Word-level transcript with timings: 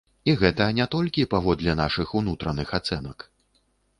І 0.31 0.33
гэта 0.43 0.67
не 0.77 0.87
толькі 0.95 1.25
паводле 1.33 1.75
нашых 1.81 2.15
унутраных 2.21 2.73
ацэнак. 2.81 3.29